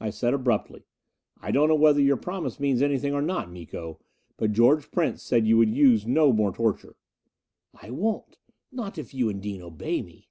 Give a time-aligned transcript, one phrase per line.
[0.00, 0.84] I said abruptly,
[1.40, 4.00] "I don't know whether your promise means anything or not, Miko.
[4.36, 6.96] But George Prince said you would use no more torture."
[7.80, 8.36] "I won't.
[8.72, 10.28] Not if you and Dean obey me."